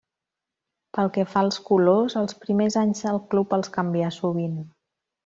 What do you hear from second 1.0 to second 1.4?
que